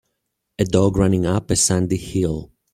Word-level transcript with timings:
A 0.57 0.65
dog 0.65 0.97
running 0.97 1.27
up 1.27 1.51
a 1.51 1.55
sandy 1.55 1.95
hill 1.97 2.51